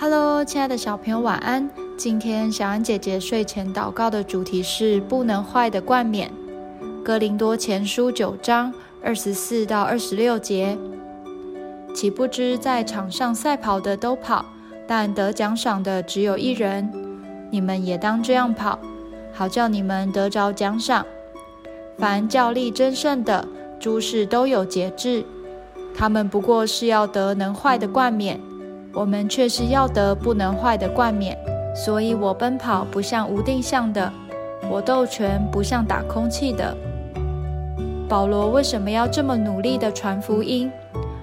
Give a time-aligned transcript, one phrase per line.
[0.00, 1.68] Hello，亲爱的小朋友，晚安。
[1.96, 6.30] 今天小安姐姐睡前祷告的主题是不能坏的冠冕。
[7.04, 8.72] 哥林多前书九章
[9.02, 10.78] 二十四到二十六节，
[11.92, 14.44] 岂不知在场上赛跑的都跑，
[14.86, 16.88] 但得奖赏的只有一人。
[17.50, 18.78] 你们也当这样跑，
[19.32, 21.04] 好叫你们得着奖赏。
[21.98, 23.44] 凡教力争胜的，
[23.80, 25.24] 诸事都有节制。
[25.92, 28.40] 他们不过是要得能坏的冠冕。
[28.98, 31.38] 我们却是要得不能坏的冠冕，
[31.72, 34.12] 所以我奔跑不像无定向的，
[34.68, 36.76] 我斗拳不像打空气的。
[38.08, 40.68] 保罗为什么要这么努力地传福音，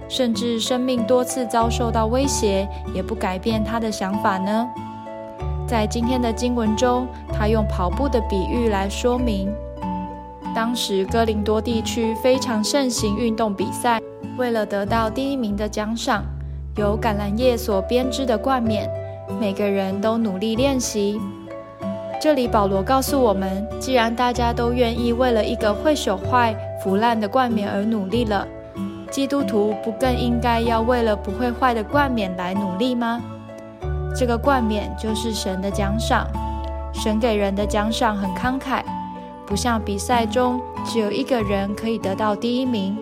[0.08, 4.66] 甚至生命多次遭受到威胁，也不改变他的想法呢？
[5.68, 9.54] 在今天的经文中，他用跑步的比喻来说明，
[10.56, 14.00] 当时哥林多地区非常盛行运动比赛，
[14.38, 16.24] 为了得到第一名的奖赏。
[16.76, 18.90] 由橄榄叶所编织的冠冕，
[19.40, 21.18] 每个人都努力练习。
[22.20, 28.46] 这里保罗告诉我们，既然大家都愿意为了一个会朽坏、腐烂的冠冕而努力了，
[29.10, 33.22] 基督徒不更应该要为了不会坏的冠冕来努力吗？
[34.14, 36.28] 这个冠冕就是神的奖赏，
[36.94, 38.84] 神给人的奖赏很慷慨，
[39.46, 42.98] 不像比赛中只有一个人可以得到第一名。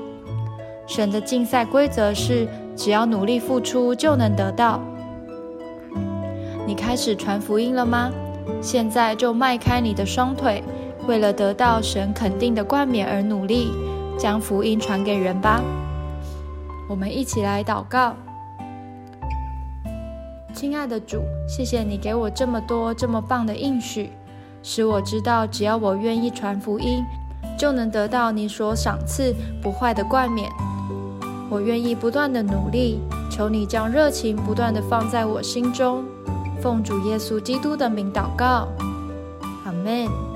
[0.85, 2.47] 神的竞赛规则是。
[2.75, 4.79] 只要努力付出，就能得到。
[6.65, 8.09] 你开始传福音了吗？
[8.61, 10.63] 现在就迈开你的双腿，
[11.07, 13.71] 为了得到神肯定的冠冕而努力，
[14.17, 15.61] 将福音传给人吧。
[16.89, 18.15] 我们一起来祷告：
[20.53, 24.11] 亲爱的主，谢谢你给我这么多这么棒的应许，
[24.61, 27.03] 使我知道，只要我愿意传福音，
[27.57, 30.49] 就能得到你所赏赐不坏的冠冕。
[31.53, 36.03] 我愿意不断的努力，求你将热情不断的放在我心中。
[36.59, 38.67] 奉主耶稣基督的名祷告，
[39.63, 40.32] 阿门。